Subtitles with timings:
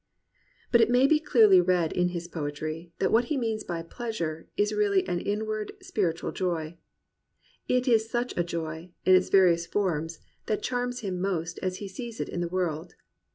[0.71, 4.47] But it may be clearly read in his poetry that what he means by "pleasure"
[4.57, 6.79] is really an inward, spiritual joy.
[7.67, 10.17] It is such a joy, in its various forms,
[10.47, 12.95] that charms him most as he sees it in the world.